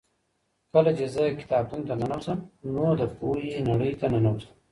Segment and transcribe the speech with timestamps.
[0.73, 2.39] کله چې زه کتابتون ته ننوځم
[2.73, 4.53] نو د پوهې نړۍ ته ننوځم.